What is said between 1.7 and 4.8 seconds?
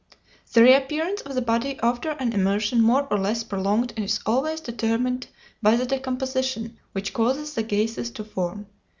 after an immersion more or less prolonged is always